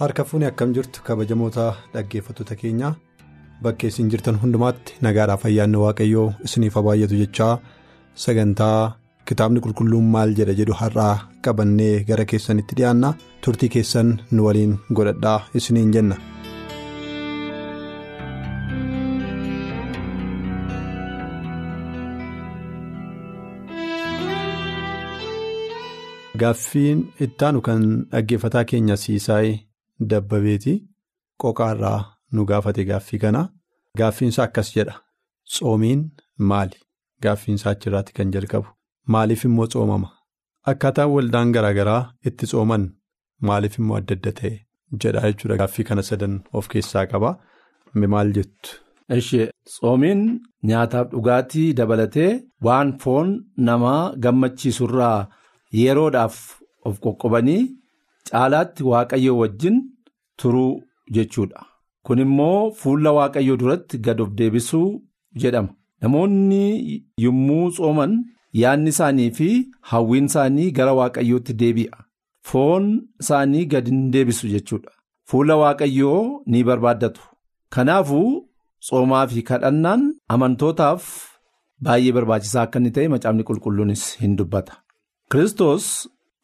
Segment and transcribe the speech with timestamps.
[0.00, 1.64] Harka fuuni akkam jirtu kabajamoota
[1.94, 2.92] dhaggeeffattoota keenyaa
[3.66, 7.52] bakkee isin jirtan hundumaatti nagaadhaaf ayyaanni waaqayyoo isiniif baay'atu jechaa.
[8.24, 8.80] Sagantaa
[9.30, 11.14] kitaabni qulqulluun maal jedha jedhu har'aa
[11.48, 13.12] qabannee gara keessanitti dhiyaanna
[13.46, 16.20] turtii keessan nu waliin godhadhaa isiniin jenna.
[26.38, 27.82] gaaffiin ittaanu kan
[28.12, 29.56] dhaggeeffataa keenya siisaayii
[30.10, 30.74] dabbabeeti
[31.42, 32.00] qoqaarraa
[32.34, 33.42] nu gaafate gaaffii kana
[33.98, 34.94] gaaffiinsaa akkas jedha.
[35.52, 36.02] Tsoomiin
[36.50, 36.76] maali?
[37.24, 38.68] Gaaffiinsaa achirraatti kan jalqabu.
[39.12, 40.08] Maaliif immoo tsoomama
[40.70, 42.84] akkaataan waldaan garaagaraa itti tsooman
[43.48, 44.52] maaliif immoo adda adda ta'e
[45.02, 45.56] jedha jechuudha.
[45.60, 47.30] Gaaffii kana sadan of keessaa qaba.
[48.14, 48.70] Maal jettu.
[49.20, 50.20] ishee tsoomiin
[50.68, 52.30] nyaataaf dhugaatii dabalatee
[52.66, 53.28] waan foon
[53.68, 55.20] namaa gammachiisurraa.
[55.80, 56.36] yeroodhaaf
[56.88, 57.60] of qoqqobanii
[58.30, 59.76] caalaatti waaqayyoo wajjin
[60.42, 60.82] turuu
[61.16, 61.60] jechuudha.
[62.04, 64.88] Kun immoo fuula waaqayyoo duratti gad of deebisuu
[65.42, 65.68] jedhama.
[66.02, 66.62] Namoonni
[67.24, 68.14] yommuu tsooman
[68.62, 69.48] yaadni isaanii fi
[69.90, 71.98] hawwiin isaanii gara waaqayyootti deebi'a.
[72.48, 72.86] Foon
[73.22, 74.90] isaanii gad hin deebisu jechuudha.
[75.28, 77.20] Fuula waaqayyoo ni barbaaddatu.
[77.74, 78.30] Kanaafuu
[78.86, 80.02] tsoomaa fi kadhannaan
[80.34, 81.04] amantootaaf
[81.86, 84.74] baay'ee barbaachisaa akka inni ta'e macaafni qulqulluunis hin dubbata.
[85.30, 85.86] Kiristoos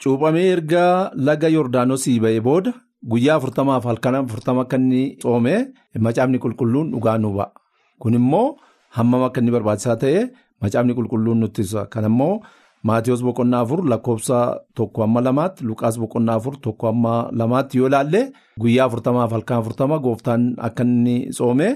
[0.03, 0.85] cuuphamee erga
[1.29, 2.73] laga Yordaanosii ba'ee booda
[3.11, 5.61] guyyaa afurtamaaf halkan afurtama akka inni tsoomee
[6.07, 7.53] macaafni qulqulluun dhugaa nu ba'a.
[8.01, 8.57] Kun immoo
[8.97, 10.31] hammam akka inni barbaachisaa ta'e
[10.63, 11.87] macaafni qulqulluun nutti ibsa.
[11.93, 12.41] Kan immoo
[12.89, 14.39] Maatiyus boqonnaa afur lakkoofsa
[14.75, 18.21] tokko hamma lamaatti Luqaas boqonnaa afur tokko hamma lamaatti yoo ilaalle
[18.61, 21.73] guyyaa afurtamaaf halkan afurtama gooftaan akka inni tsoomee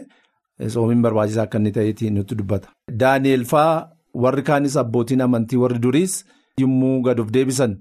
[0.69, 2.69] tsoomiin barbaachisaa akka inni ta'eeti nutti dubbata.
[3.01, 6.15] Daani'eel fa'aa warri kaanis abbootiin amantii warri duriis.
[6.61, 7.73] yommuu gad of deebisan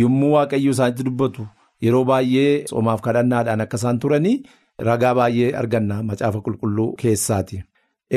[0.00, 1.42] yommuu waaqayyo isaanitti dubbatu
[1.84, 4.36] yeroo baay'ee tsoomaaf kadhannaadhaan akka isaan turanii
[4.88, 7.62] ragaa baay'ee arganna macaafa qulqulluu keessaati.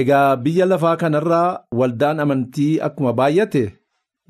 [0.01, 3.63] Egaa biyya lafaa kanarraa waldaan amantii akkuma baay'ate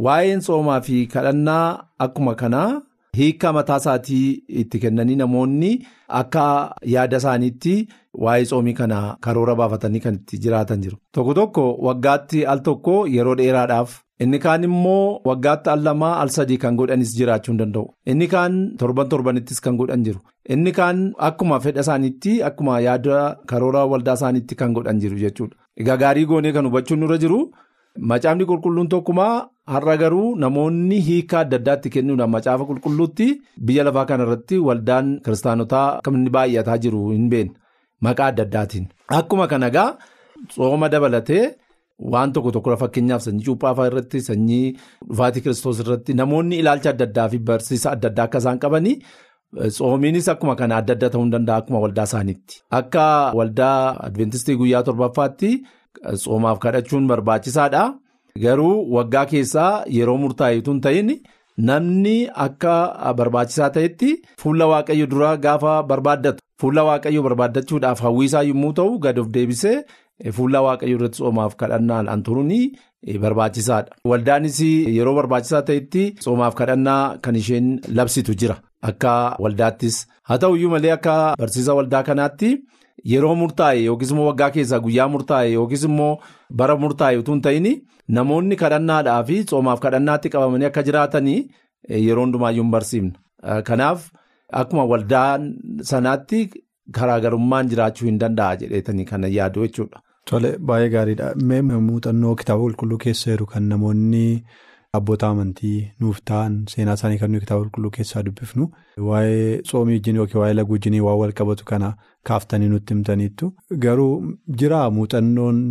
[0.05, 1.65] waa'een tsoomaa fi kadhannaa
[2.05, 2.81] akkuma kanaa
[3.17, 4.27] hiika mataa isaatii
[4.61, 5.71] itti kennanii namoonni
[6.19, 6.45] akka
[6.93, 7.73] yaada isaaniitti
[8.25, 10.97] waa'ee tsoomii kana karoora baafatanii kan itti jiraatan jiru.
[11.15, 13.91] Tokko tokko waggaatti al tokko yeroo dheeraadhaaf.
[14.23, 17.85] Inni kaan immoo waggaatti al lamaa al sadii kan godhanis jiraachuu hin danda'u.
[18.11, 20.19] Inni kaan torban torbanittis kan godhan jiru.
[20.53, 23.21] Inni kaan akkuma fedha isaaniitti akkuma yaada
[23.51, 25.55] karoora waldaa isaaniitti kan godhan jiru jechuudha.
[25.81, 27.39] Egaa gaarii goonee kan hubachuun nurra jiru
[28.11, 29.33] macaafni qulqulluun tokkumaa
[29.73, 33.27] har'a garuu namoonni hiika adda addaatti kennuudhaan macaafa qulqulluutti
[33.65, 37.57] biyya lafaa kanarratti waldaan kiristaanotaa inni baay'ataa jiru hin beekne
[38.07, 38.85] maqaa adda addaatiin.
[39.19, 39.89] Akkuma kana egaa
[40.49, 41.43] tsooma dabalatee.
[42.13, 44.75] Waan tokko tokko fakkeenyaaf sanyii cuuphaa irratti sanyii
[45.09, 48.95] dhufaatii kiristoos irratti namoonni ilaalcha adda addaa fi barsiisa adda addaa akka isaan qabanii
[49.75, 52.61] tsoomiinis akkuma kana adda adda ta'uu ni danda'a akkuma waldaa isaaniitti.
[52.79, 53.05] Akka
[53.39, 55.51] waldaa adventistii guyyaa torbaffaatti
[56.15, 57.83] tsoomaaf kadhachuun barbaachisaadha.
[58.43, 61.09] Garuu waggaa keessaa yeroo murtaa'eetu hin ta'in
[61.69, 62.75] namni akka
[63.17, 64.11] barbaachisaa ta'etti
[64.43, 69.77] fuula waaqayyo duraa gaafa barbaaddatu fuula waaqayyo barbaaddachuudhaaf hawwiisaa yommuu ta'u gad of deebisee.
[70.37, 72.51] Fuula waaqayyo irratti tsoomaaf kadhannaan turuun
[73.21, 73.95] barbaachisaadha.
[74.05, 78.55] Waldaanis yeroo barbaachisaa ta'etti tsoomaaf kadhannaa kan isheen labsitu jira.
[78.89, 79.13] Akka
[79.43, 79.97] waldaattis
[80.27, 82.49] haa ta'uyyuu malee akka barsiisa waldaa kanaatti
[83.13, 86.13] yeroo murtaa'e yookiis immoo waggaa keessaa guyyaa murtaa'e yookiis immoo
[86.61, 87.67] bara murtaa'e utuu hin ta'in
[88.17, 91.39] namoonni kadhannaadhaa fi tsoomaaf kadhannaatti qabamanii akka jiraatanii
[92.07, 93.19] yeroo hundumaayyuu hin barsiifna.
[93.69, 94.09] Kanaaf
[94.61, 95.49] akkuma waldaan
[95.91, 96.39] sanaatti
[96.97, 100.01] garaagarummaan jiraachuu hin danda'a jedheetanii kana yaadu jechuudha.
[100.29, 101.33] Tole baay'ee gaariidha.
[101.87, 104.43] Muuxannoo kitaaba qulqulluu keessa jiru kan namoonni
[104.97, 108.65] abboota amantii nuuf ta'an seenaa isaanii kan nuyi kitaaba qulqulluu keessaa dubbifnu
[109.09, 111.91] waa'ee tsoomii wajjin yookiin waa'ee laguu wajjin waan wal qabatu kana
[112.29, 113.51] kaaftanii nutti himtaniittu.
[113.83, 114.15] Garuu
[114.61, 115.61] jira muuxannoon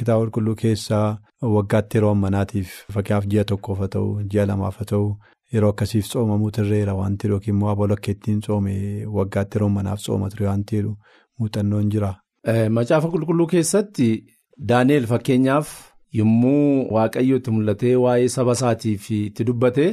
[0.00, 1.18] kitaaba qulqulluu keessaa
[1.56, 5.06] waggaatti yeroo ammanaatiif fakkeenyaaf ji'a tokkoof haa ta'u ji'a lamaaf haa ta'u
[5.54, 8.74] yeroo akkasiif tsoomamu turreera wanti yookiin immoo abaloo akka ittiin tsoome
[9.18, 10.82] waggaatti yeroo ammanaaf tsooma ture wanti
[11.38, 12.12] muuxannoon jira.
[12.46, 14.24] Macaafa qulqulluu keessatti
[14.58, 15.68] Daaneel fakkeenyaaf
[16.14, 19.86] yommuu waaqayyo itti mul'atee waa'ee saba isaatiif itti dubbate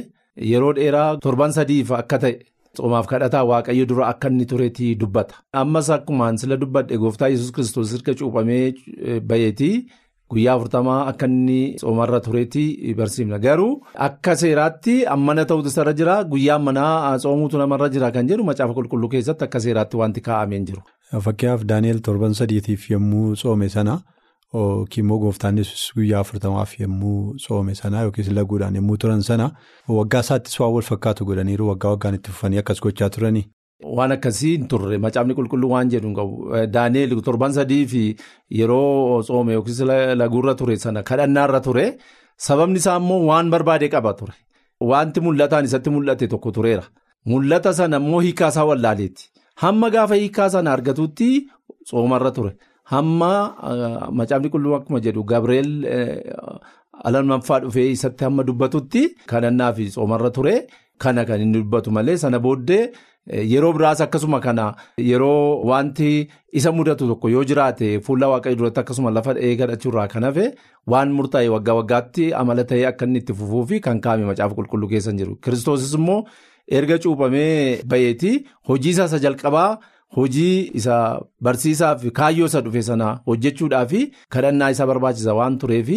[0.50, 2.38] yeroo dheeraa torban sadiif akka ta'e.
[2.74, 5.34] Tsoomaaf kadhataa waaqayyo dura akka inni tureetii dubbata.
[5.52, 8.74] Ammas akkumaan sila dubbadhe gooftaa yesus kiristoos erga cuuphamee
[9.20, 9.86] baheetii
[10.30, 13.38] guyyaa afurtamaa akka inni tsoomarra tureetii barsiifna.
[13.38, 18.74] Garuu akka seeraatti ammana ta'utu isarra jira guyyaa ammanaa tsoomuutu namarra jira kan jedhu macaafa
[18.78, 20.82] qulqulluu keessatti akka seeraatti wanti kaa'amee jiru.
[21.12, 23.94] Fakkeenyaaf Daani'eel torban sadiitiif yommuu tsoome sana
[24.54, 29.46] yookiin immoo gooftaan yesus guyyaa afurtamaaf yommuu tsoome sana yookiis laguudhaan yommuu turan sana
[29.98, 33.44] waggaa isaattis waan wal fakkaatu godhaniiru waggaa waggaan itti fufanii akkas gochaa turanii.
[33.96, 38.16] Waan akkasii hin turre macaafni qulqulluu waan jedhu qabu Daani'eel torban sadii
[38.60, 39.80] yeroo tsoome yookiis
[40.22, 41.86] laguurra ture sana kadhannaarra ture
[42.36, 44.34] sababni isaa immoo waan barbaade qaba ture.
[44.80, 46.84] Wanti mul'ataan isatti mul'ate tokko tureera.
[47.26, 49.24] Mul'ata sana immoo hiikkaasaa wallaaleeti.
[49.62, 51.28] Hamma gaafa hiikkaa sana argatutti
[51.84, 52.52] tsoomarra ture.
[52.92, 53.30] Hamma
[54.18, 55.70] macaafni qulqulluu akkuma jedhu Gabreel
[57.04, 59.02] alammaffaa dhufee isatti hamma dubbatutti
[59.32, 60.54] kadhannaa fi tsoomarra ture.
[60.98, 62.90] Kana kan inni dubbatu malee sana booddee
[63.52, 64.64] yeroo biraas akkasuma kana
[65.10, 66.08] yeroo wanti
[66.60, 70.46] isa mudatu tokko yoo jiraate fuula waaqayyo duratti akkasuma lafa dha'ee kadhachuurraa kan hafe
[70.92, 74.88] waan murtaa'e waggaa waggaatti amala ta'ee akka inni itti fufuu fi kan kaa'ame macaafa qulqulluu
[74.94, 75.36] keessa jiru.
[75.44, 76.24] Kiristoosis immoo
[76.70, 79.78] erga cuuphamee baheetii hojii isa jalqabaa.
[80.16, 80.94] Hojii isa
[81.44, 83.92] barsiisaaf kaayyoo isa dhufe sana hojjechuudhaaf
[84.34, 85.88] kadhannaa isa barbaachisa waan tureef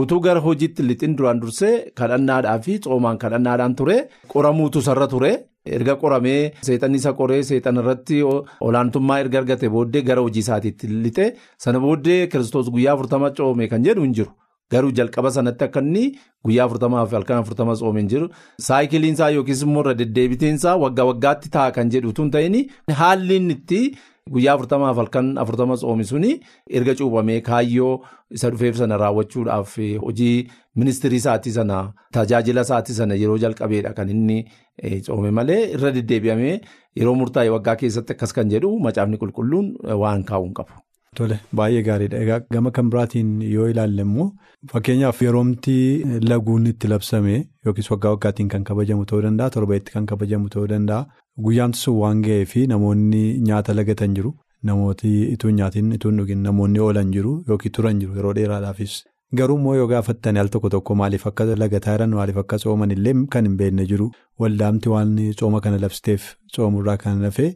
[0.00, 3.96] utuu gara hojiitti lixin duraan dursee kadhannaadhaa fi tsoomaan kadhannaadhaan ture
[4.32, 5.32] qoramuutu sarara ture
[5.78, 8.22] erga qoramee seexanni isa qoree seexan irratti
[8.68, 11.32] olaantummaa erga argate booddee gara hojii isaatiitti lixe
[11.64, 14.30] sana booddee kiristoos guyyaa afurtama coome kan jedhu hin jiru.
[14.72, 16.04] Garuu jalqaba sanatti akka inni
[16.44, 18.26] guyyaa afurtamaa fi halkan afurtama tsoome hin jiru.
[18.68, 22.56] Saayikiliinsaa yookiis immoo irra deddeebiteensaa waggaa waggaatti ta'a kan jedhu tun ta'in
[23.00, 23.80] haalli inni itti
[24.34, 26.32] guyyaa afurtamaa fi halkan afurtama tsoome suni
[26.80, 27.92] erga cuuphamee kaayyoo
[28.38, 29.76] isa dhufeef sana raawwachuudhaaf
[30.06, 30.48] hojii
[30.82, 31.76] ministirii isaatii sana
[32.18, 34.38] tajaajila isaatii sana yeroo jalqabeedha kan inni
[35.04, 36.56] tsoome malee irra deddeebi'amee
[37.02, 39.70] yeroo murtaa'e waggaa keessatti akkas kan jedhu macaafni qulqulluun
[40.02, 40.72] waan kaa'uun qabu.
[41.18, 42.18] Tole baay'ee gaariidha.
[42.24, 44.26] Egaa gama kan biraatiin yoo ilaalle immoo
[44.72, 45.76] fakkeenyaaf yeroomti
[46.30, 47.36] laguun itti labsame
[47.66, 51.06] yookiis waggaa waggaatiin kan kabajamu ta'uu danda'a torbeetti kan kabajamu ta'uu danda'a.
[51.44, 54.34] Guyyaamti sun waan ga'ee fi namoonni nyaata lagatan jiru.
[54.68, 58.94] Namooti ituu nyaatiin ituu dhugin namoonni oolan jiru yookiin turan jiru yeroo dheeraadhaafis.
[59.38, 63.14] Garuu immoo yoo gaafattan al tokko tokko maaliif akka lagataa jiran maaliif akka tsooman illee
[63.34, 64.10] kan hin beekne jiru.
[64.40, 66.22] Waldaamti waan tsooma kana labsiteef
[66.52, 67.46] tsoomurraa kan hafe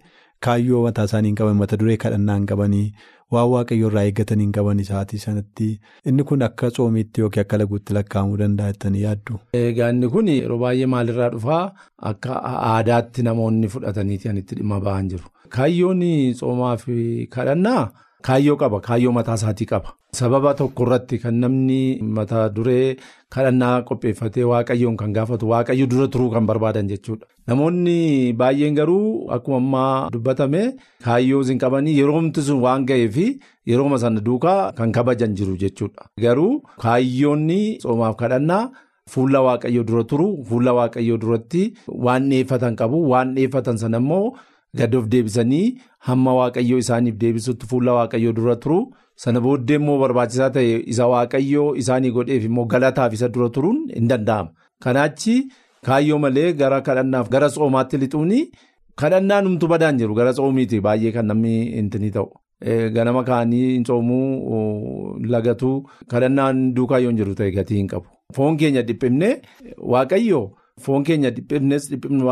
[0.46, 2.84] kaayyoo mataa isaanii hin qaban mata duree kadhannaa hin qabanii.
[3.34, 5.66] waan waaqayyo irraa eeggatanii hin qaban isaatii sanatti
[6.12, 9.36] inni kun akka tsoomiitti yookiin akka laguutti lakkaa'amuu danda'a jettanii yaaddu.
[9.58, 11.60] Egaa inni kun yeroo baay'ee maalirraa dhufaa
[12.10, 12.40] akka
[12.70, 15.26] aadaatti namoonni fudhataniiti kan itti dhimma ba'an jiru.
[15.56, 16.02] Kaayyoon
[16.40, 16.96] tsoomaa fi
[17.36, 17.84] kadhannaa
[18.26, 19.90] kaayyoo qaba kaayyoo mataa isaatii qaba.
[20.18, 21.80] Sababa tokko irratti kan namni
[22.16, 22.96] mata duree
[23.34, 27.26] kadhannaa qopheeffatee waaqayyoon kan gaafatu waaqayyo dura turuu kan barbaadan jechuudha.
[27.48, 30.62] Namoonni baay'een garuu akkuma ammaa dubbatame
[31.04, 33.16] kaayyoo hin qabanii yeroomti sun waan ga'eef
[33.72, 36.08] yerooma sana duukaa kan kabajan jiru jechuudha.
[36.24, 38.70] Garuu kaayyoonni tsoomaaf kadhannaa
[39.12, 41.62] fuula waaqayyo dura turu fuula waaqayyo duratti
[42.06, 44.26] waan dhiyeeffatan qabu waan dhiyeeffatan sana immoo
[44.78, 48.80] gad of deebisanii hamma waaqayyo isaaniif deebisutti fuula waaqayyo dura turu.
[49.22, 54.08] Sana booddee immoo barbaachisaa ta'e isa waaqayyoo isaanii godheef immoo galataaf isa dura turuun hin
[54.12, 54.50] danda'ama.
[54.84, 55.34] Kanaachi
[55.86, 58.38] kaayyoo malee gara kadhannaaf gara tsoomaatti lixuuni
[59.02, 62.30] kadhannaan humtu badaan jiru gara tsoomiiti baay'ee kan namni intini ta'u.
[62.94, 65.76] Ganama kaanii hin tsoomuu lagatuu
[66.14, 68.06] kadhannaan duukaa yoo hin jiru ta'e gatii hin qabu.
[68.34, 69.32] Foon keenya dhiphifnee
[69.92, 70.44] waaqayyoo
[70.86, 72.24] foon keenya dhiphifnes dhiphifnee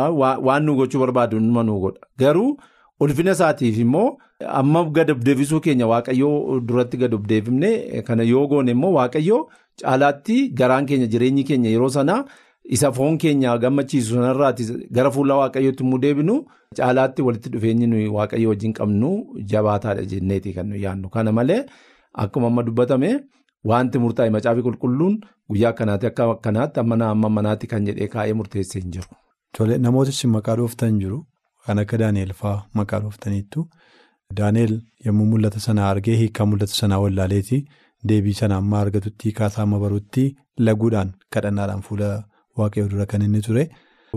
[0.47, 2.01] waan nu gochuu barbaadu numa nu godha.
[2.19, 2.57] Garuu
[3.01, 4.09] ulfina isaatiif immoo
[4.61, 9.41] amma gad of deebisuu keenya waaqayyoo duratti gad of deebifne kana yoo goone immoo waaqayyoo
[9.83, 12.25] caalaatti garaan keenya jireenyi keenya yeroo sanaa
[12.77, 14.65] isa foon keenya gammachiisu sanarraati
[14.97, 16.35] gara fuula waaqayyootti immoo deebinu
[16.81, 19.11] caalaatti walitti dhufeenyi nuyi waaqayyo wajjin qabnu
[19.53, 21.63] jabaataadha jenneeti kan nuyi yaadnu kana malee
[22.25, 23.11] akkuma amma dubbatame
[23.65, 25.15] wanti murtaa'e macaafi qulqulluun
[25.51, 29.09] guyyaa akkanaatti akka akkanaatti amma amma manaatti kan jedhee kaa'ee murteessee hin jiru.
[29.59, 31.19] Tole namootis maqaa dhooftan jiru.
[31.67, 33.63] Kan akka Daani'eel fa'aa maqaa dhooftaniittu
[34.39, 34.75] Daani'eel
[35.07, 37.59] yommuu mul'ata sana argee hiikaa mul'ata sanaa wallaaleeti
[38.09, 40.25] deebii sana amma argatutti hiikaasaa amma barutti
[40.69, 42.09] laguudhaan kadhannaadhaan fuula
[42.59, 43.65] waaqayyoo dura kan inni ture.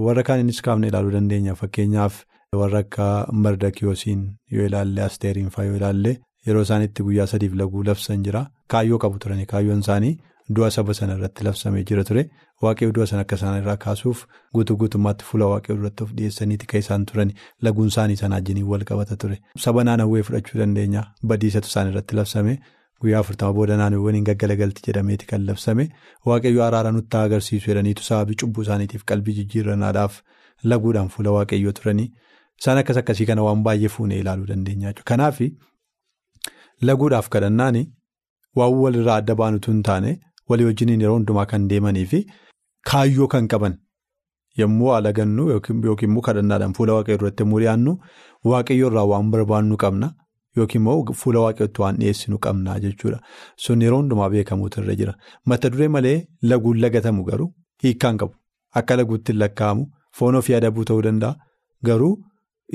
[0.06, 2.22] Warra kaan innis kaafne ilaaluu dandeenya fakkeenyaaf
[2.62, 3.08] warra akka
[3.46, 4.22] Mardakiyoosiin
[4.56, 6.14] yoo ilaalle Asteeriin fa'aa yoo ilaalle
[6.48, 8.42] yeroo isaan itti guyyaa sadiif laguu labsan jira
[8.74, 10.18] kaayyoo qabu turani kaayyoon isaanii.
[10.56, 12.22] Du'a saba sana irratti labsamee jira ture
[12.64, 14.24] waaqayyo du'a sana akka isaan irraa kaasuuf
[14.56, 17.32] guutuu guutummaatti fuula waaqayyo duratti of dhiyeessaniiti kan isaan turan
[17.68, 19.38] laguun isaanii sana wajjiniin wal qabata ture.
[19.66, 22.58] Saba naannawwee fudhachuu dandeenya badiisatu isaan irratti labsame
[23.02, 25.88] guyyaa afurtama booda naannoowwan hin gaggalagalti jedhameeti kan labsame
[26.32, 30.20] waaqayyoo araara nutti agarsiisu jedhaniitu sababii cubbuu isaaniitiif qalbii jijjiirrannaadhaaf
[30.74, 32.10] laguudhaan fuula waaqayyoo turanii
[32.62, 35.04] isaan akkas akkasii kana waan baay'ee fuunee ilaaluu dandeenya jechuudha.
[35.14, 35.40] Kanaaf
[36.90, 37.78] laguudhaaf kadhannaan
[38.60, 40.12] waan walirraa adda baanutu hin taane
[40.50, 42.20] walii wajjiniin yeroo hundumaa kan deemanii fi
[42.92, 43.78] kaayyoo kan qaban
[44.62, 47.94] yommuu haala gannu yookiin immoo kadhannaadhaan fuula waaqayyoo duratti yommuu dhiyaannu
[48.52, 50.10] waaqayyoo irraa waan barbaannu qabna.
[50.58, 53.20] Yookiin immoo fuula waaqayyootti waan dhiyeessinu qabna jechuudha.
[53.66, 55.14] Sun yeroo hundumaa beekamuutu irra jira.
[55.46, 56.18] Mata duree malee
[56.52, 57.48] laguun lagatamu garuu
[57.84, 58.36] hiikkaan qabu.
[58.80, 59.86] Akka laguutti hin lakkaa'amu
[60.20, 61.36] foon ofii adabuu ta'uu danda'a.
[61.90, 62.14] Garuu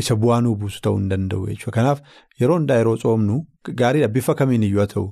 [0.02, 1.74] isa bu'aa nuu buusu ta'uu hin danda'u jechuudha.
[1.78, 2.02] Kanaaf
[2.40, 3.38] yeroo hundaa yeroo coomnu
[3.82, 4.08] gaariidha.
[4.18, 5.06] Bifa kamiin iyyuu haa ta'u,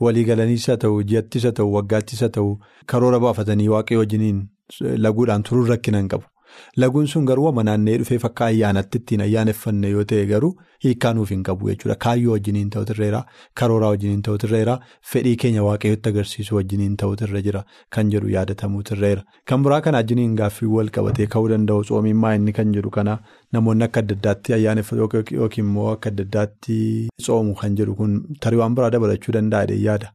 [0.00, 4.42] walii galaniis haa ta'u, ji'attis haa ta'u, waggaattis haa ta'u, karoora baafatanii waaqayyoo wajjiniin
[5.06, 6.26] laguudhaan turuun rakkina hin qabu.
[6.76, 10.50] Laguun sun garuu naanna'ee dhufee fakka ayyaanatti ittiin ayyaaneffanne yoo ta'e garuu
[10.84, 11.96] hiikkaa nuuf hin qabu jechuudha.
[12.04, 13.22] Kaayyoo wajjiniin ta'utu irra
[13.60, 14.76] karooraa wajjiniin ta'utu irra
[15.12, 17.64] fedhii keenya waaqayyootti agarsiisu wajjiniin ta'utu irra jira
[17.96, 22.56] kan jedhu yaadatamuutu irra Kan biraa kana wajjiniin gaaffii wal qabatee ka'uu danda'u tsoomiin inni
[22.60, 23.18] kan jedhu kana
[23.52, 25.00] namoonni akka adda addaatti ayyaaneffatu
[25.40, 26.76] yookiin immoo akka adda addaatti
[27.22, 30.12] tsoomu kan jedhu kun tarii waan biraa dabalachuu danda'a yaada.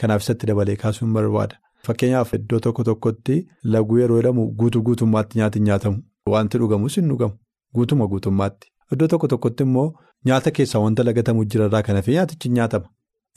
[0.00, 1.56] Kanaaf isatti dabalee kaasuun barbaada.
[1.86, 3.36] Fakkeenyaaf iddoo tokko tokkotti
[3.74, 6.02] laguu yeroo jedhamu guutuu guutummaatti nyaati nyaatamu.
[6.32, 7.34] Wanti dhugamus hin dhugamu.
[7.74, 8.68] Guutuma guutummaatti.
[8.92, 9.88] Iddoo tokko tokkotti immoo
[10.24, 12.88] nyaata keessaa wanta lagatamu jirarraa kan hafe nyaatichi nyaatama.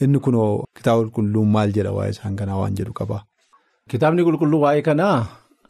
[0.01, 3.23] Inni kunoo kitaaba qulqulluun maal jedha waa'ee isaan kanaa waan jedhu qaba.
[3.89, 5.17] Kitaabni qulqulluu waa'ee kanaa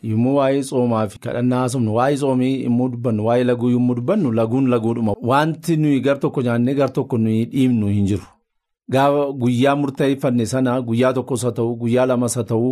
[0.03, 4.70] yommuu waa'ee tsoomaa fi kadhannaa haasofnu waa'ee tsoomii yommuu dubbannu waa'ee laguu yommuu dubbannu laguun
[4.70, 5.15] laguudhuma.
[5.22, 8.24] Wanti nuyi gar tokko nyaannee gar tokko nuyi dhiibnu hin jiru.
[8.91, 12.72] Gaafa guyyaa murteeffanne sana guyyaa tokkos haa ta'u guyyaa lamas haa ta'u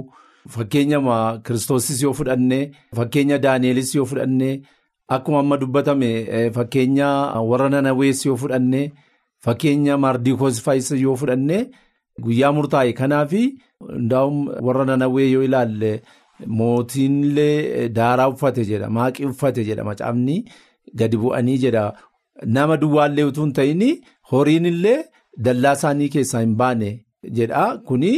[0.50, 1.00] fakkeenya
[1.44, 4.62] kiristoosis yoo fudhanne fakkeenya daaneelis yoo fudhanne
[5.08, 7.08] akkuma amma dubbatame fakkeenya
[7.50, 8.92] warra nanawees yoo fudhanne
[9.46, 11.68] fakkeenya maardikoos faayis yoo fudhanne
[12.24, 13.44] guyyaa murtaa'e kanaafi
[13.88, 16.02] hundaa'um warra nanawee yoo ilaalle
[16.46, 20.38] mootiinillee daaraa uffate jedha maaqii uffate jedha macaafni
[21.02, 21.84] gadi bu'anii jedha
[22.58, 23.84] nama duwwaallee utuu hin ta'in
[24.32, 25.00] horiinillee.
[25.46, 26.88] Dallaa isaanii keessaa hin baane
[27.40, 28.12] jedha kuni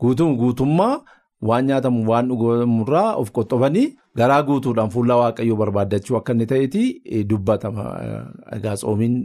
[0.00, 1.00] guutummaa
[1.48, 3.86] waan nyaatamu waan dhugamurraa of qoxxofanii
[4.16, 7.84] garaa guutuudhaan fuula waaqayyoo barbaadachuu akka inni ta'eeti dubbatama.
[8.56, 9.16] Egaa tsoomiin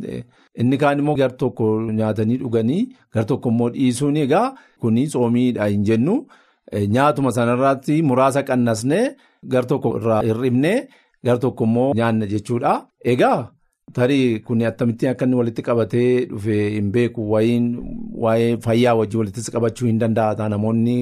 [0.63, 2.81] inni kaan immoo gar tokko nyaatanii dhuganii
[3.13, 4.47] gar tokko immoo dhiisuun egaa
[4.79, 6.17] kuni tsoomiidha hin jennu
[6.73, 9.03] nyaatuma sanarratti muraasa qannasnee
[9.55, 10.77] gar tokko irraa hir'ibnee
[11.25, 12.73] gar tokko immoo nyaanna jechuudha.
[13.13, 13.51] Egaa.
[13.93, 19.87] Tarii kun akkamittiin akka inni walitti qabatee dhufe hin beeku waa'ee fayyaa wajjin walittis qabachuu
[19.87, 20.95] hin danda'a namoonni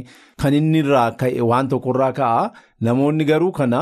[0.44, 2.52] kan inni irraa ka'e waan tokkorraa ka'a
[2.88, 3.82] namoonni garuu kana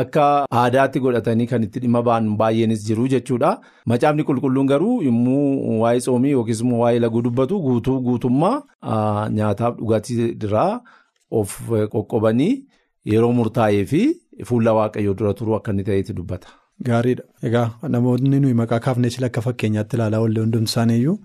[0.00, 0.24] akka
[0.62, 3.50] aadaatti godhatanii kan itti dhimma ba'an baay'eenis jiru jechuudha.
[3.86, 8.56] Macaafni qulqulluun garuu yommuu waa'ee tsoomii yookiis immoo waa'ee laguu dubbatu guutuu guutummaa
[9.38, 10.80] nyaataaf dhugaatii irraa
[11.30, 11.58] of
[11.94, 12.52] qoqqobanii
[13.12, 14.02] yeroo murtaa'ee fi
[14.50, 16.48] fuula waaqayyoo dura turuu akka inni ta'etti dubbata.
[16.86, 17.24] Gaariidha.
[17.48, 21.16] Egaa namoonni nuyi maqaa kaafnee sila akka fakkeenyaatti ilaalaa oolle hundumti isaaniiyyuu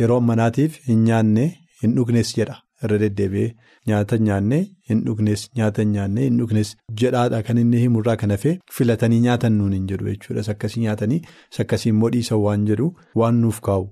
[0.00, 1.44] yeroo ammanaatiif hin nyaanne
[1.82, 3.52] hin dhugnes jedha irra deddeebi'ee
[3.90, 4.58] nyaata nyaanne
[4.90, 6.72] hin dhugnes nyaata nyaanne hin dhugnes
[7.02, 10.42] jedhaadha kan inni himurraa kan hafe filatanii nyaatan nuun hin jedhu jechuudha.
[10.48, 11.20] Sakkasii nyaatanii
[11.58, 12.88] sakkasii immoo dhiisan waan jedhu
[13.22, 13.86] waan nuuf kaa'u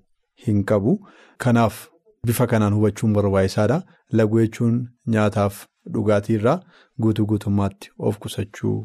[0.47, 0.99] hin qabu.
[1.44, 1.78] Kanaaf
[2.26, 3.78] bifa kanaan hubachuun barbaachisaadha.
[4.18, 4.74] Laguu jechuun
[5.14, 5.64] nyaataaf
[5.94, 6.58] dhugaatiirraa
[7.02, 8.76] guutuu guutummaatti of qusachuu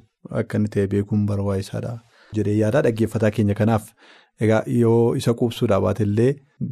[0.42, 1.98] akka inni ta'e beekuun barbaachisaadha.
[2.38, 3.86] jedhee yaadaa dhaggeeffataa keenya kanaaf
[4.46, 6.28] egaa yoo isa quubsuudhaa baatellee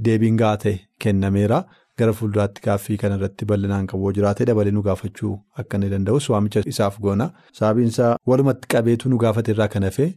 [0.07, 0.73] deebiin gahaa ta'e
[1.05, 1.57] kennameera
[2.01, 5.31] gara fuulduraatti gaaffii kanarratti bal'inaan qabu jiraate dabalee nu gaafachuu
[5.63, 5.89] akka inni
[6.33, 7.27] waamicha isaaf goona
[7.59, 10.07] sababiinsaa walumatti qabeetu nu gaafate irraa kan hafe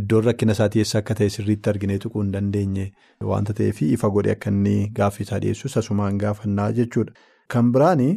[0.00, 2.84] iddoon rakkina isaatii eessa akka ta'e sirriitti arginee tuquu hin dandeenye
[3.30, 7.12] waanta ta'eef ifa godhe akka inni gaaffii isaa dhiyeessus asumaan gaafannaa jechuudha.
[7.52, 8.08] Kan biraani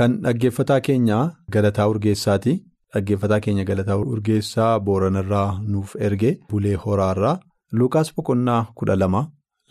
[0.00, 1.18] kan dhaggeeffataa keenya
[1.56, 2.54] galataa urgeessaati.
[2.94, 7.38] Dhaggeeffataa keenya galataa urgeessaa booranarraa nuuf erge bulee horaarraa
[7.80, 9.20] Lukaas boqonnaa kudha lama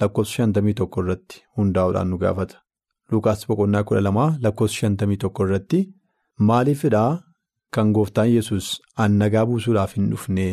[0.02, 2.56] lakkoofsa shantamii tokko irratti hundaa'uudhaan nu gaafata.
[3.12, 5.82] Lukaas boqonnaa kudha lama lakkoofsa shantamii tokko irratti
[6.48, 7.12] maaliifidhaa
[7.78, 8.70] kan gooftaan yesus
[9.06, 10.48] annagaa buusuudhaaf hin dhufne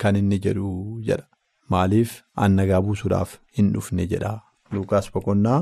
[0.00, 0.70] kan inni jedhu
[1.08, 1.26] jedha.
[1.70, 2.10] Maaliif
[2.46, 4.32] annagaa buusuudhaaf hin dhufne jedha.
[4.72, 5.60] Lukaas boqonnaa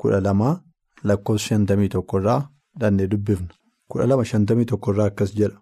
[0.00, 0.50] kudha lama
[1.10, 2.40] lakkoofsa shantamii tokko irraa
[2.80, 3.48] dhannee dubbifna.
[3.88, 5.58] Kudha lama shantamii tokko irraa akkas jedha.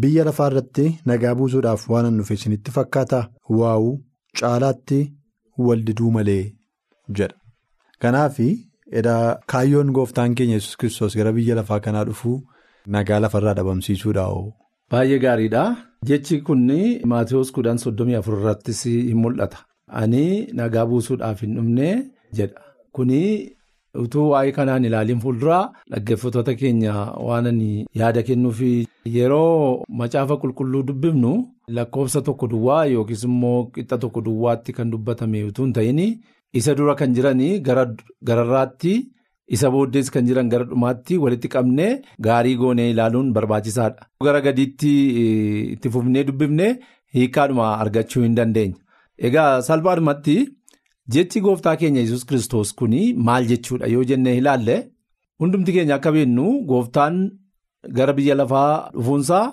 [0.00, 3.24] Biyya lafaa irratti nagaa buusuudhaaf waan an dhufe isinitti fakkaataa
[3.60, 3.94] waa'uu
[4.40, 5.00] caalaatti
[5.66, 6.44] waldiduu malee
[7.20, 7.34] jedha.
[8.02, 8.38] Kanaaf
[9.52, 12.36] kaayyoon gooftaan keenya yesus kiristoos gara biyya lafaa kanaa dhufuu
[12.86, 14.26] nagaa lafarraa dhabamsiisuudha.
[14.90, 15.64] Baay'ee gaariidha.
[16.08, 16.66] Jechi kun
[17.10, 19.58] Maatiyus kudhan soddomii afur irrattis hin mul'ata.
[20.00, 21.88] Ani nagaa buusuudhaaf hin dhufne
[22.38, 22.60] jedha.
[22.92, 23.20] Kuni
[24.02, 26.94] utuu waa'ee kanaan ilaaliin fuulduraa dhaggeeffattoota keenya
[27.26, 27.60] waan
[28.00, 28.60] yaada kennuuf
[29.16, 31.32] yeroo macaafa qulqulluu dubbifnu
[31.76, 36.00] lakkoofsa tokko duwwaa yookiis immoo qixa tokko duwwaatti kan dubbatame utuu hin ta'in
[36.60, 37.60] isa dura kan jiranii
[38.28, 38.94] gararraatti
[39.54, 41.90] isa booddees kan jiran gara dhumaatti walitti qabnee
[42.26, 44.06] gaarii goonee ilaaluun barbaachisaadha.
[44.24, 44.92] Gara gadiitti
[45.74, 46.72] itti fufnee dubbifnee
[47.14, 48.76] hiikaadhuma argachuu hin dandeenya.
[49.28, 50.36] Egaa salphaadhumatti.
[51.14, 54.76] Jechi gooftaa keenya yesus kristos kuni maal jechuudha yoo jennee ilaalle
[55.40, 57.20] hundumti keenya akka beennu gooftaan
[57.98, 59.44] gara biyya lafaa dhufuunsaa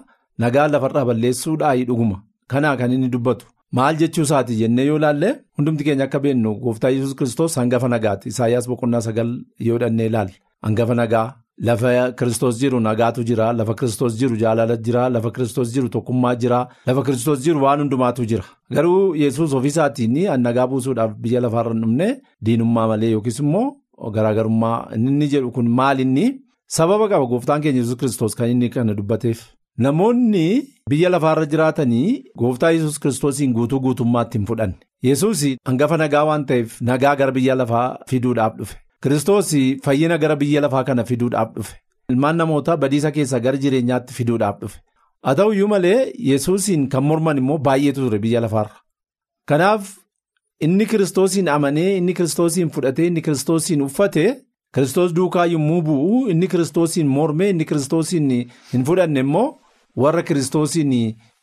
[0.44, 2.18] nagaa lafarraa balleessuudhaa dhuguma.
[2.52, 3.46] Kanaa kan inni dubbatu.
[3.78, 8.30] Maal jechuu isaati jennee yoo ilaalle hundumti keenya akka beennu gooftaa yesus kristos hangafa nagaati.
[8.30, 9.30] Isaayyaas boqonnaa sagal
[9.68, 11.28] yoo dhannee ilaalle hangafa nagaa.
[11.68, 13.54] Lafa kristos jiru nagaatu jira.
[13.54, 15.10] Lafa kristos jiru jaalala jira.
[15.10, 16.60] Lafa kristos jiru tokkummaa jira.
[16.88, 18.44] Lafa kristos jiru waan hundumaatu jira.
[18.72, 23.68] Garuu yesus ofiisaatiin nagaa buusuudhaaf biyya lafaarra dhumne diinummaa malee yookiis immoo
[24.16, 26.26] garaagarummaa inni jedhu kun maal inni
[26.68, 29.40] sababa qaba gooftaan keenya yesus kristos kan inni kana dubbateef.
[29.78, 34.76] Namoonni biyya lafaarra jiraatanii gooftaa yesus kiristoosiin guutuu guutummaatti hin fudhanne.
[35.04, 38.76] Yesuus hangafa nagaa waan ta'eef nagaa gara biyya lafaa fiduudhaaf dhufe.
[39.04, 39.50] Kiristoos
[39.84, 41.76] fayyina gara biyya lafaa kana fiduudhaaf dhufe.
[42.10, 44.78] Ilmaan namootaa badiisa keessaa gara jireenyaatti fiduudhaaf dhufe.
[45.26, 48.78] Haa ta'u iyyuu malee Yesuusiin kan morman immoo baay'eetu ture biyya lafaarra.
[49.50, 49.90] Kanaaf
[50.62, 54.28] inni kiristoosiin amanee inni kiristoosiin fudhatee inni kiristoosiin uffate
[54.76, 58.30] kiristoos duukaa yommuu bu'u inni kiristoosiin mormee inni kiristoosiin
[58.74, 59.48] hin fudhanne immoo
[60.02, 60.94] warra kiristoosiin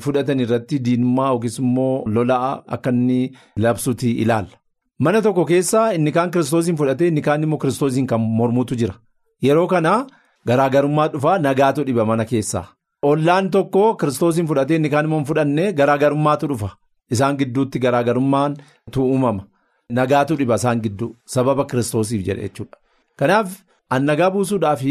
[0.02, 3.20] fudhatan irratti diinummaa yookiis immoo lolaa akka inni
[3.56, 4.56] labsuuti ilaalla.
[4.98, 8.94] Mana tokko keessaa inni kaan kiristoosiin fudhatee inni kaan immoo kiristoosiin kan mormuutu jira.
[9.42, 10.06] Yeroo kana
[10.46, 12.66] garaagarummaa dhufaa nagaatu dhiba mana keessaa.
[13.02, 16.70] Ollaan tokko kiristoosiin fudhatee inni kaan immoo fudhanne garaagarummaatu dhufa.
[17.10, 18.56] Isaan gidduutti garaagarummaan
[18.92, 19.46] tu uumama.
[19.98, 22.76] Nagaatu dhiba isaan gidduu sababa kiristoosiif jedhe jechuudha.
[23.18, 23.56] Kanaaf
[23.90, 24.82] an nagaa buusuudhaaf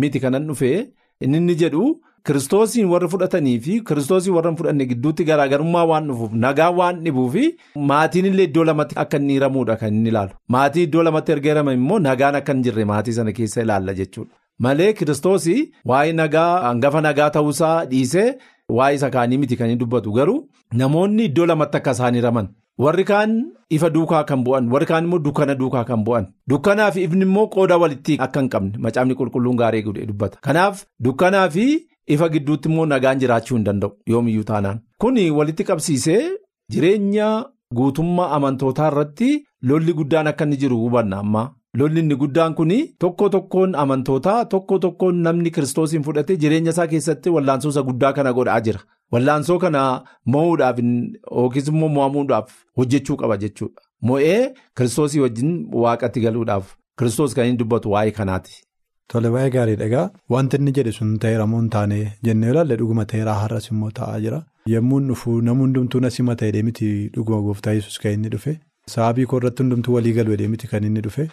[0.00, 0.76] miti kanan dhufee
[1.20, 7.00] inni jedhu kiristoosiin warra fudhatanii fi kiristoosiin warra fudhanne gidduutti garaagarummaa waan dhufuuf nagaa waan
[7.04, 7.34] dhibuuf
[7.90, 10.30] maatiin illee iddoo lamatti akka inni hiramuudha kan inni ilaalu.
[10.48, 14.30] Maatii iddoo lamatti erga hiraman immoo nagaan akka hin jirre maatii sana keessa ilaalla jechuudha.
[14.58, 15.60] Malee kiristoosii
[15.92, 18.26] waa'ee nagaa hangafa nagaa ta'uusaa dhiisee
[18.78, 20.40] waa'ee isa kaanii miti kan dubbatu garuu
[20.82, 22.48] namoonni iddoo lamatti akka isaan hiraman.
[22.78, 23.32] Warri kaan
[23.76, 27.46] ifa duukaa kan bu'an warri kaan immoo dukkana duukaa kan bu'an dukkanaa fi ifni immoo
[27.54, 30.38] qooda walitti akka hin qabne macaafni qulqulluun gaarii dubbata.
[30.46, 31.66] Kanaaf dukkanaa fi
[32.06, 34.80] ifa gidduutti immoo nagaan jiraachuu hin danda'u yoomiyyuu taanaan.
[34.98, 36.22] Kuni walitti qabsiisee
[36.72, 37.28] jireenya
[37.74, 39.28] guutummaa amantootaa irratti
[39.62, 41.44] lolli guddaan akka inni jiru hubanna amma.
[41.78, 47.30] Lolli inni guddaan kun tokko tokkoon amantootaa tokko tokkoon namni kiristoosiin fudhate jireenya isaa keessatti
[47.30, 48.80] wallaansoo guddaa kana godhaa jira.
[49.12, 49.80] Wallaansoo kana
[50.26, 53.80] mo'uudhaaf yookiis immoo mo'amuudhaaf hojjechuu qaba jechuudha.
[54.02, 58.52] Mo'ee kiristoosii wajjin waaqatti galuudhaaf kiristoos kan inni dubbatu waa'ee kanaati.
[59.12, 60.02] Tole baay'ee gaariidha
[60.34, 61.96] wanti inni jedhe sun ta'eera moo hin taane
[62.28, 64.38] jennee ilaalle dhuguma ta'eeraa har'as immoo ta'aa jira.
[64.74, 68.52] Yemmuun dhufu namni hundumtuu na simata jedhee miti dhuguma gooftaa yesus kan inni dhufe.
[68.94, 71.26] Sababii koo irratti hundumtuu walii galu jedhee miti kan inni dhufe.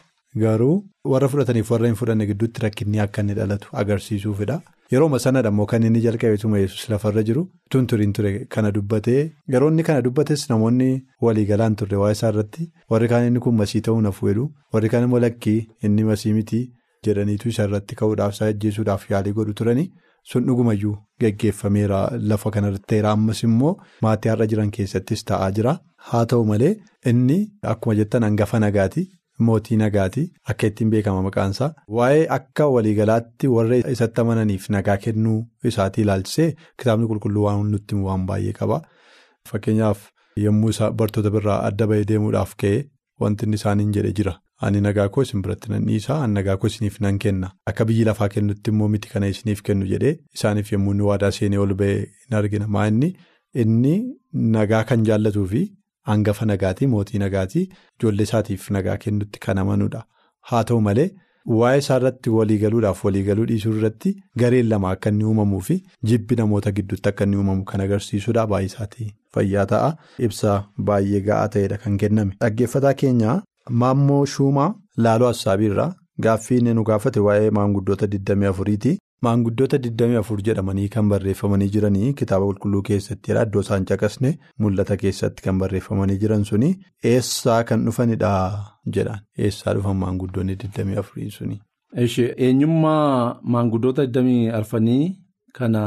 [0.44, 0.74] Garuu
[1.12, 4.58] warra fudhataniif warra hin fudhanne gidduutti rakkinni akka inni dhalatu agarsiisuufidha.
[4.94, 7.42] Yerooma sanadha immoo kan inni jalqabeetuma yesus lafarra jiru
[7.74, 9.20] tun turiin ture kana dubbatee
[9.54, 10.88] yeroo inni kana dubbates namoonni
[11.26, 15.20] waliigalaan turre waa'ee isaa irratti warri kaan inni kun masii ta'uu jedhu warri kaan immoo
[15.26, 16.62] lakkii inni masii miti
[17.08, 19.86] jedhaniitu isa irratti ka'uudhaaf isaa ajjeesuudhaaf yaalii godhu turani
[20.32, 22.00] sun dhugumayyuu geggeeffameera
[22.32, 23.72] lafa kanarratti ta'eera ammas immoo
[24.08, 25.78] maatii har'a jiran keessattis ta'aa jira
[26.10, 26.74] haa ta'u malee
[27.14, 27.40] inni
[27.74, 29.06] akkuma jettan hangafa nagaati.
[29.48, 35.38] Mootii nagaati akka ittiin beekama maqaansaa waa'ee akka waliigalaatti warra isatti amananiif nagaa kennuu
[35.72, 36.48] isaatii ilaalchisee
[36.82, 38.82] kitaabni qulqulluu waan nutti waan baay'ee qaba.
[39.50, 40.00] Fakkeenyaaf
[40.46, 42.84] yommuu bartoota birraa adda bahee deemuudhaaf ka'e
[43.22, 44.34] wanti inni isaaniin jedhe jira.
[44.68, 48.04] Ani nagaa koo isin biratti nan dhiisaa ani nagaa koo isiniif nan kenna akka biyyi
[48.10, 52.00] lafaa kennutti immoo miti kana isiniif kennu jedhee isaaniif yommuu inni waadaa seenee ol bahee
[52.26, 53.10] hin argina maa inni
[53.64, 53.94] inni
[54.58, 55.64] nagaa kan jaallatuu fi.
[56.10, 57.64] Hangafa nagaatii mootii nagaatii
[58.00, 60.04] ijoollee isaatiif nagaa kennutti kan amanudha.
[60.50, 61.10] Haa ta'u malee
[61.60, 65.78] waa'ee isaa irratti waliigaluudhaaf waliigaluu dhiisuu irratti gareen lama akka inni uumamuu fi
[66.12, 69.90] jibbi namoota gidduutti akka inni uumamu kan agarsiisudha baay'ee isaatii fayyaa ta'a.
[70.28, 70.56] Ibsa
[70.90, 72.34] baay'ee ga'aa ta'edha kan kenname.
[72.42, 75.94] Dhaggeeffataa keenya Maammoo Shuumaa Laaloo Assaabiirraa
[76.26, 78.98] gaaffii inni nu gaafate waa'ee maanguddoota 24ti.
[79.22, 84.30] Maanguddoota 24 jedhamanii kan barreeffamanii jiranii kitaaba qulqulluu keessatti iddoo isaan caqasne
[84.66, 86.70] mul'ata keessatti kan barreeffamanii jiran suni
[87.14, 88.30] eessaa kan dhufanidha
[88.98, 91.60] jedhan eessaa dhufan maanguddoonni 24 suni.
[92.38, 95.12] Eenyummaa maanguddoota 24
[95.60, 95.84] kana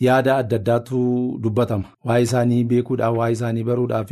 [0.00, 0.98] yaada adda addaatu
[1.42, 4.10] dubbatama waa'ee isaanii beekuudhaaf waa'ee isaanii baruudhaaf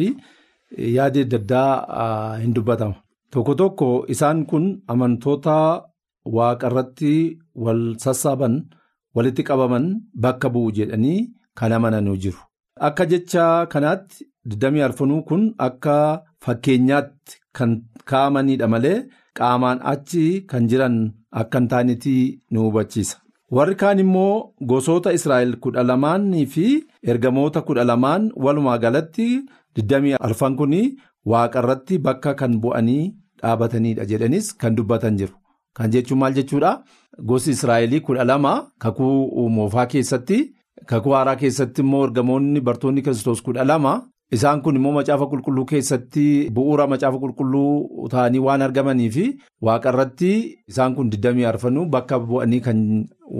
[0.97, 2.95] yaada adda addaa hin dubbatama.
[3.33, 5.59] tokko tokko isaan kun amantoota
[6.37, 7.15] waaqarratti
[7.65, 8.55] wal sassaaban
[9.17, 9.87] walitti qabaman
[10.25, 11.21] bakka bu'u jedhanii
[11.59, 12.41] kan amananuu jiru.
[12.87, 15.97] Akka jecha kanaatti 24 kun akka
[16.45, 17.73] fakkeenyaatti kan
[18.11, 18.99] kaa'amanidha malee
[19.39, 20.97] qaamaan achi kan jiran
[21.41, 21.69] akka hin
[22.53, 23.17] nu hubachiisa.
[23.57, 24.35] Warri kaan immoo
[24.69, 26.67] gosoota Israa'el kudha lamaanii fi
[27.11, 29.27] ergamoota kudha lamaan walumaa galatti
[29.77, 30.75] 24 kun
[31.33, 35.35] waaqarratti bakka kan bu'anii dhaabatanidha jedhanis kan dubbatan jiru.
[35.77, 36.83] Kan jechuun maal jechuudha?
[37.29, 40.39] Gosi Israa'elii kudha lama kakuu moofaa keessatti
[40.87, 43.93] kakuu haaraa keessatti immoo ergamoonni bartoonni kiristoos kudha lama
[44.37, 49.25] isaan kun immoo macaafa qulqulluu keessatti bu'uura macaafa qulqulluu ta'anii waan argamanii fi
[49.69, 50.33] waaqarratti
[50.73, 52.81] isaan kun 24 bakka bu'anii kan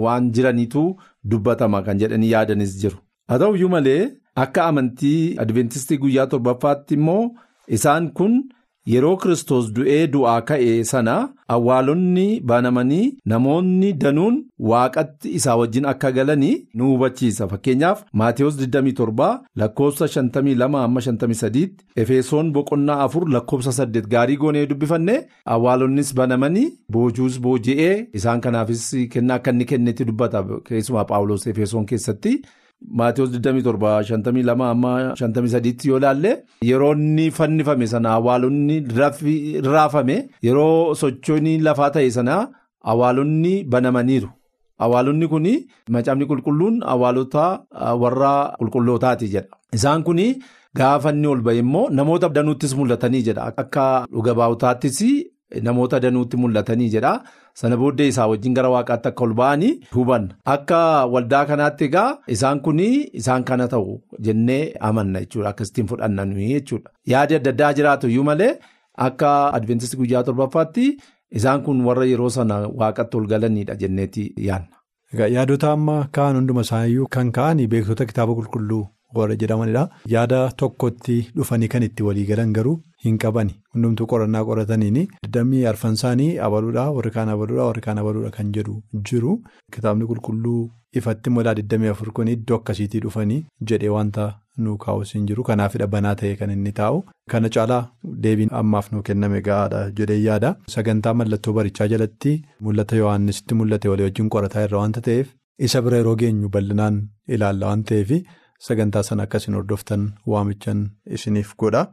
[0.03, 0.83] waan jiraniitu
[1.29, 2.97] dubbatama kan jedhanii yaadanis jiru.
[3.29, 4.01] Haa ta'u iyyuu malee
[4.43, 7.31] akka amantii adventistii guyyaa torbaffaatti immoo
[7.77, 8.43] isaan kun.
[8.91, 11.13] Yeroo Kiristoos du'ee du'aa ka'e sana
[11.55, 14.39] awwaalonni banamanii namoonni danuun
[14.71, 17.47] waaqatti isaa wajjin akka galanii nu hubachiisa.
[17.51, 19.29] Fakkeenyaaf Maatiyus 27
[19.61, 21.69] lakkoofsa 52-53
[22.03, 25.15] Efesoon boqonnaa 4 lakkoofsa 8 gaarii goonee dubbifanne
[25.55, 28.83] awwaalonnis banamanii boojuus booji'ee isaan kanaafis
[29.15, 32.35] kennaa akka inni kennetti dubbata keessumaa Paawuloos Efesoon keessatti.
[32.99, 36.31] Maatiyus 27-52-53 yoo ilaalle
[36.69, 38.75] yeroo inni fannifame sana awwaalonni
[39.73, 40.15] raafame
[40.47, 42.35] yeroo sochoonni lafaa ta'e sana
[42.91, 44.29] awwaalonni banamaniiru.
[44.83, 45.47] Awwaalonni kun
[45.89, 47.43] macaafni qulqulluun awwaalota
[48.01, 49.47] warra qulqullootaati jedha.
[49.73, 50.19] Isaan kun
[50.75, 53.53] gaafa inni ol ba'e immoo namoota danuuttis mul'atanii jedha.
[53.63, 54.99] Akka dhuga baa'otaattis
[55.61, 57.13] namoota danuutti mul'atanii jedha.
[57.53, 60.35] Sana booddee isaa wajjin gara waaqaatti akka ol ba'anii hubanna.
[60.55, 65.49] Akka waldaa kanaatti egaa isaan kun isaan kana ta'u jennee amanna jechuudha.
[65.49, 66.89] Akkasittiin fudhanna nuyi jechuudha.
[67.13, 68.53] Yaadi adda addaa jiraatu iyyuu malee
[69.07, 70.87] akka adventistii guyyaa torbaffaatti
[71.31, 74.75] isaan kun warra yeroo sana waaqatti ol galanidha jenneeti yaadna.
[75.35, 78.83] Yaadota amma kaan hunduma isaaniiyyuu kan ka'anii beektota kitaaba qulqulluu
[79.21, 79.83] warra jedhamanidha.
[80.15, 83.55] Yaada tokkotti dhufanii kan itti walii galan garuu hin qabani.
[83.73, 85.07] Hundumtuu qorannaa qorataniini.
[85.33, 88.77] Dammii arfan isaanii abaluudha warri kaan abaluudha warri kaan abaluudha kan jedhu
[89.09, 89.33] jiru.
[89.75, 90.61] Kitaabni qulqulluu
[91.01, 94.25] ifatti modaa 24 kun iddoo akkasiitii dhufanii jedhee wanta
[94.63, 95.43] nu kaa'us hin jiru.
[95.49, 97.03] Kanaafidha banaa ta'e kan inni taa'u.
[97.31, 97.81] Kana caalaa
[98.25, 100.55] deebiin ammaaf nu kenname gahaadha jedhee yaada.
[100.75, 102.35] Sagantaa mallattoo barichaa jalatti
[102.67, 105.33] mul'ata Yohaannisitti mul'ate walii wajjin qorataa irra wanta ta'eef
[105.67, 107.01] isa bira yeroo geenyu bal'inaan
[107.37, 108.11] ilaalla waan ta'eef.
[108.59, 111.87] Sagantaa sana akka isin hordoftan waamichan isiniif godha.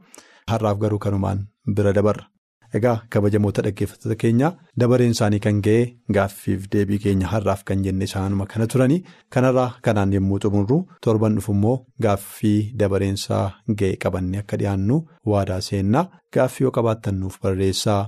[0.51, 1.47] Har'aaf garuu kanumaan
[1.77, 2.27] bira dabarra.
[2.75, 4.49] Egaa kabajamoota dhaggeeffattoota keenya
[4.81, 9.03] dabareen isaanii kan ga'e gaaffiif deebii keenya har'aaf kan jenne isaanuma kana turani.
[9.31, 13.45] Kanarraa kanaan yommuu xumurru torban dhufu immoo gaaffii dabareensaa
[13.81, 15.01] ga'e qabannee akka dhiyaannu
[15.33, 16.07] waadaa seennaa.
[16.35, 18.03] Gaaffii yoo qabaattan nuuf barreessaa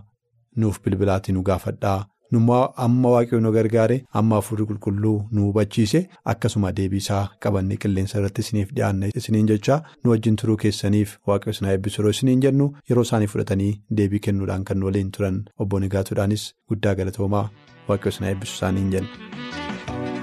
[0.56, 2.06] nuuf bilbilaatiin nu gaafadhaa.
[2.32, 6.00] Amma waaqayyoon nu gargaare amma afurii qulqulluu nu hubachiise
[6.32, 11.68] akkasuma deebiisaa qabannee qilleensa irratti isiniif dhiyaanna isiniin jechaa nu wajjin turuu keessaniif waaqayyo isin
[11.74, 16.94] eebbisu yeroo isiniin jennu yeroo isaanii fudhatanii deebii kennuudhaan kan waliin turan obbo Nigaatuudhaanis guddaa
[17.02, 17.46] galatoomaa
[17.88, 20.22] waaqayyo isin eebbisu isaaniin jenna.